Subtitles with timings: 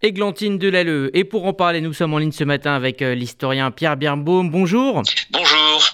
[0.00, 1.10] Églantine Delalleux.
[1.16, 4.48] Et pour en parler, nous sommes en ligne ce matin avec euh, l'historien Pierre Birnbaum.
[4.48, 5.02] Bonjour.
[5.30, 5.88] Bonjour.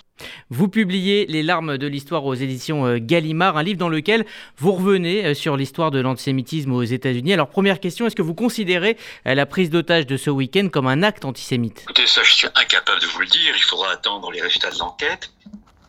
[0.50, 4.26] Vous publiez Les larmes de l'histoire aux éditions euh, Gallimard, un livre dans lequel
[4.58, 7.32] vous revenez euh, sur l'histoire de l'antisémitisme aux États-Unis.
[7.32, 11.02] Alors, première question, est-ce que vous considérez la prise d'otage de ce week-end comme un
[11.02, 11.80] acte antisémite?
[11.84, 13.54] Écoutez, ça, je suis incapable de vous le dire.
[13.56, 15.32] Il faudra attendre les résultats de l'enquête.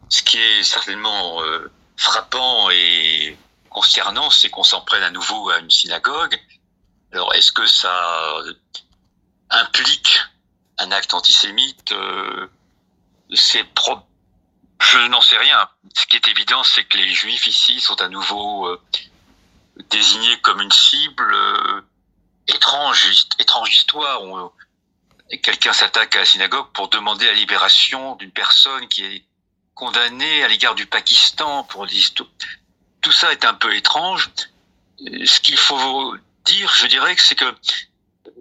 [0.08, 1.42] Ce qui est certainement
[1.98, 3.36] frappant et
[3.70, 6.40] concernant, c'est qu'on s'en prenne à nouveau à une synagogue
[7.16, 8.44] alors, est-ce que ça
[9.50, 10.20] implique
[10.80, 12.50] un acte antisémite euh,
[13.30, 15.70] Je n'en sais rien.
[15.96, 18.82] Ce qui est évident, c'est que les Juifs ici sont à nouveau euh,
[19.90, 21.82] désignés comme une cible euh,
[22.50, 24.20] étrange, étrange histoire.
[25.42, 29.26] Quelqu'un s'attaque à la synagogue pour demander la libération d'une personne qui est
[29.74, 31.88] condamnée à l'égard du Pakistan pour
[33.00, 34.32] Tout ça est un peu étrange.
[35.00, 37.56] Ce qu'il faut dire, je dirais que c'est que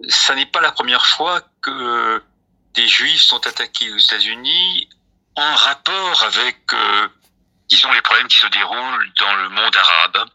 [0.09, 2.23] ça n'est pas la première fois que
[2.73, 4.89] des juifs sont attaqués aux États-Unis
[5.35, 7.07] en rapport avec, euh,
[7.67, 10.29] disons, les problèmes qui se déroulent dans le monde arabe.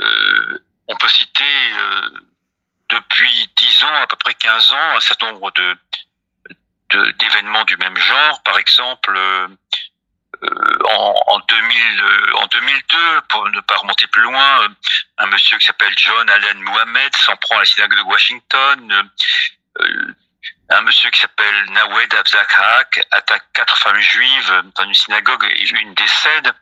[0.00, 2.10] Euh, on peut citer euh,
[2.90, 5.76] depuis 10 ans, à peu près 15 ans, un certain nombre de
[7.18, 8.42] d'événements du même genre.
[8.44, 9.12] Par exemple,
[10.42, 14.68] en, en, 2000, euh, en 2002, pour ne pas remonter plus loin, euh,
[15.18, 19.10] un monsieur qui s'appelle John Allen Mohamed s'en prend à la synagogue de Washington.
[20.70, 25.94] un monsieur qui s'appelle Nawed Abzakak attaque quatre femmes juives dans une synagogue et une
[25.94, 26.52] décède.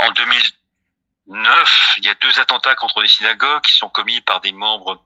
[0.00, 4.52] En 2009, il y a deux attentats contre des synagogues qui sont commis par des
[4.52, 5.04] membres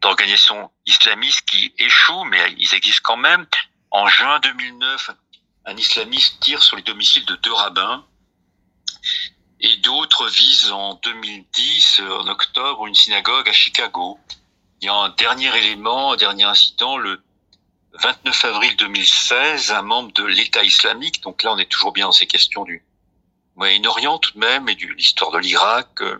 [0.00, 3.46] d'organisations islamistes qui échouent, mais ils existent quand même.
[3.90, 5.10] En juin 2009,
[5.68, 8.04] un islamiste tire sur les domiciles de deux rabbins
[9.60, 14.18] et d'autres visent en 2010, en octobre, une synagogue à Chicago.
[14.80, 17.22] Il y a un dernier élément, un dernier incident, le
[17.92, 22.12] 29 avril 2016, un membre de l'État islamique, donc là on est toujours bien dans
[22.12, 22.82] ces questions du
[23.56, 26.18] Moyen-Orient tout de même et de l'histoire de l'Irak, euh,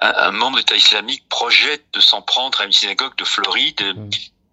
[0.00, 4.10] un, membre de l'État islamique projette de s'en prendre à une synagogue de Floride mmh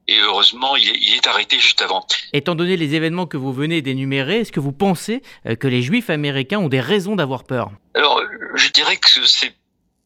[0.10, 2.06] et heureusement, il est, arrêté juste avant.
[2.34, 5.84] Étant donné les événements que vous venez d'énumérer, est-ce que vous pensez euh, que les
[5.84, 7.70] Juifs américains ont des raisons d'avoir peur?
[7.94, 8.20] Alors,
[8.56, 9.54] je dirais que c'est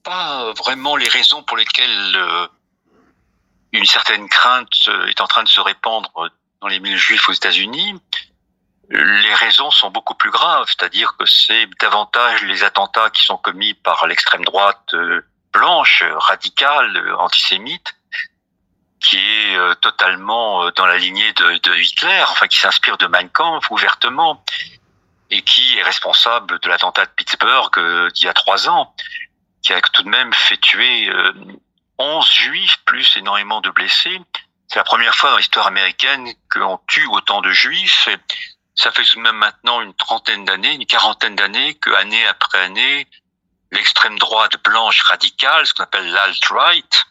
[0.04, 2.48] pas vraiment les raisons pour lesquelles euh,
[3.72, 6.12] une certaine crainte euh, est en train de se répandre
[6.62, 7.96] dans les milieux juifs aux États-Unis.
[8.90, 13.74] Les raisons sont beaucoup plus graves, c'est-à-dire que c'est davantage les attentats qui sont commis
[13.74, 14.94] par l'extrême droite
[15.54, 17.96] blanche, radicale, antisémite,
[19.04, 23.06] qui est euh, totalement euh, dans la lignée de, de Hitler, enfin qui s'inspire de
[23.08, 24.44] Mein Kampf ouvertement,
[25.30, 28.96] et qui est responsable de l'attentat de Pittsburgh euh, d'il y a trois ans,
[29.62, 31.10] qui a tout de même fait tuer
[31.98, 34.20] 11 juifs plus énormément de blessés.
[34.68, 38.10] C'est la première fois dans l'histoire américaine qu'on tue autant de juifs.
[38.10, 38.18] Et
[38.76, 42.60] ça fait tout de même maintenant une trentaine d'années, une quarantaine d'années que année après
[42.60, 43.08] année,
[43.72, 47.06] l'extrême droite blanche radicale, ce qu'on appelle l'alt-right,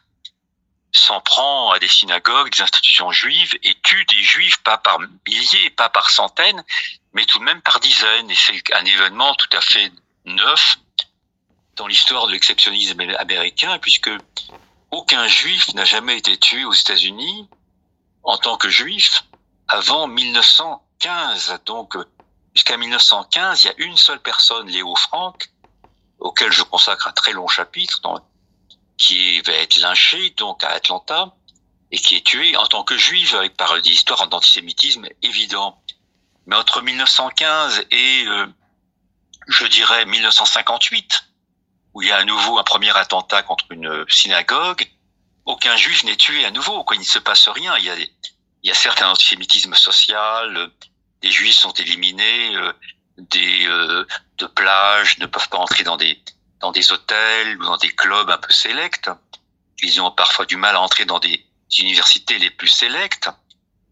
[1.02, 5.70] s'en prend à des synagogues, des institutions juives et tue des juifs pas par milliers,
[5.70, 6.64] pas par centaines,
[7.12, 8.30] mais tout de même par dizaines.
[8.30, 9.92] Et c'est un événement tout à fait
[10.24, 10.76] neuf
[11.76, 14.10] dans l'histoire de l'exceptionnisme américain, puisque
[14.90, 17.48] aucun juif n'a jamais été tué aux États-Unis
[18.22, 19.24] en tant que juif
[19.68, 21.60] avant 1915.
[21.64, 21.96] Donc,
[22.54, 25.50] jusqu'à 1915, il y a une seule personne, Léo Frank,
[26.18, 28.20] auquel je consacre un très long chapitre dans
[28.96, 31.34] qui va être lynché donc à Atlanta
[31.90, 35.82] et qui est tué en tant que juif avec par d'histoire d'antisémitisme évident.
[36.46, 38.46] Mais entre 1915 et euh,
[39.48, 41.24] je dirais 1958,
[41.94, 44.88] où il y a à nouveau un premier attentat contre une synagogue,
[45.44, 46.84] aucun juif n'est tué à nouveau.
[46.84, 47.76] Quoi, il ne se passe rien.
[47.78, 48.08] Il y a, il
[48.62, 50.70] y a certes un antisémitisme social,
[51.20, 52.72] des juifs sont éliminés, euh,
[53.18, 54.06] des euh,
[54.38, 56.22] de plages ne peuvent pas entrer dans des
[56.62, 59.10] dans des hôtels ou dans des clubs un peu sélects.
[59.82, 61.44] Ils ont parfois du mal à entrer dans des
[61.78, 63.28] universités les plus sélectes.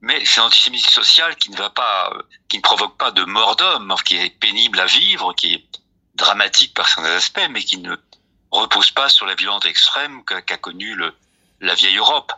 [0.00, 2.10] Mais c'est un antisémitisme social qui ne va pas,
[2.48, 5.64] qui ne provoque pas de mort d'homme, qui est pénible à vivre, qui est
[6.14, 7.94] dramatique par certains aspects, mais qui ne
[8.50, 10.96] repose pas sur la violence extrême qu'a connue
[11.60, 12.32] la vieille Europe.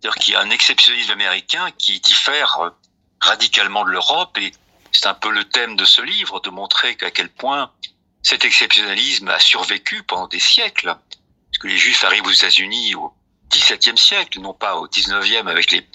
[0.00, 2.72] C'est-à-dire qu'il y a un exceptionnisme américain qui diffère
[3.20, 4.52] radicalement de l'Europe et
[4.92, 7.70] c'est un peu le thème de ce livre, de montrer à quel point
[8.24, 13.12] cet exceptionnalisme a survécu pendant des siècles, parce que les Juifs arrivent aux États-Unis au
[13.52, 15.86] XVIIe siècle, non pas au XIXe avec les,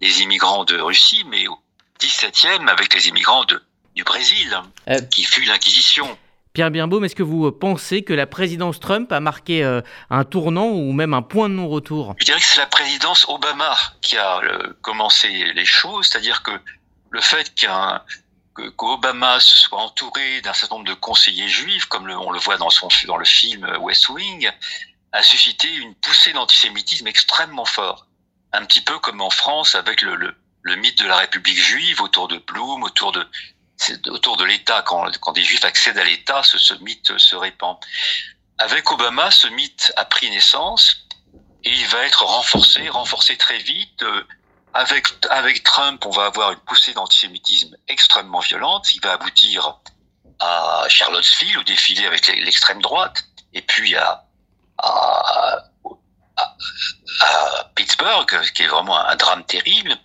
[0.00, 1.58] les immigrants de Russie, mais au
[2.00, 3.62] XVIIe avec les immigrants de,
[3.94, 4.58] du Brésil,
[4.88, 6.18] euh, qui fut l'Inquisition.
[6.54, 9.64] Pierre Birnbaum, est-ce que vous pensez que la présidence Trump a marqué
[10.08, 12.14] un tournant ou même un point de non-retour?
[12.18, 14.40] Je dirais que c'est la présidence Obama qui a
[14.80, 16.52] commencé les choses, c'est-à-dire que
[17.10, 18.02] le fait qu'un
[18.54, 22.88] qu'Obama soit entouré d'un certain nombre de conseillers juifs, comme on le voit dans, son,
[23.06, 24.50] dans le film West Wing,
[25.12, 28.06] a suscité une poussée d'antisémitisme extrêmement fort.
[28.52, 30.16] Un petit peu comme en France avec le,
[30.62, 33.26] le, mythe de la République juive autour de Blum, autour de
[34.06, 37.76] autour de l'État, quand, quand des juifs accèdent à l'État, ce, ce mythe se répand.
[38.58, 41.06] Avec Obama, ce mythe a pris naissance
[41.64, 44.04] et il va être renforcé, renforcé très vite.
[44.74, 48.92] Avec, avec Trump, on va avoir une poussée d'antisémitisme extrêmement violente.
[48.94, 49.78] Il va aboutir
[50.40, 54.24] à Charlottesville, au défilé avec l'extrême droite, et puis à,
[54.78, 55.62] à,
[57.20, 59.96] à, Pittsburgh, qui est vraiment un drame terrible.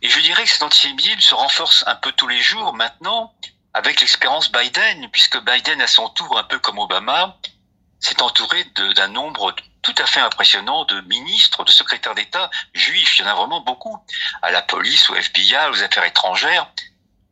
[0.00, 3.34] Et je dirais que cet antisémitisme se renforce un peu tous les jours maintenant
[3.74, 7.36] avec l'expérience Biden, puisque Biden, à son tour, un peu comme Obama,
[8.04, 8.64] s'est entouré
[8.96, 13.18] d'un nombre tout à fait impressionnant de ministres, de secrétaires d'État juifs.
[13.18, 13.96] Il y en a vraiment beaucoup.
[14.42, 16.70] À la police, au FBI, aux affaires étrangères.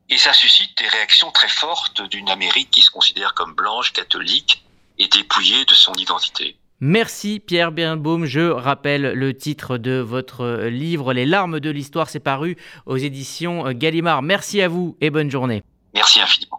[0.08, 4.64] Et ça suscite des réactions très fortes d'une Amérique qui se considère comme blanche, catholique
[4.98, 6.56] et dépouillée de son identité.
[6.80, 8.24] Merci Pierre Birnbaum.
[8.24, 12.08] Je rappelle le titre de votre livre Les larmes de l'histoire.
[12.08, 14.22] C'est paru aux éditions Gallimard.
[14.22, 15.62] Merci à vous et bonne journée.
[15.94, 16.50] Merci infiniment.